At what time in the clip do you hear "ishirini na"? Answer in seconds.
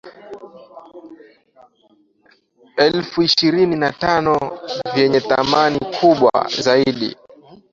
3.23-3.91